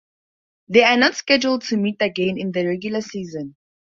[0.67, 3.55] They are not scheduled to meet again in the regular season.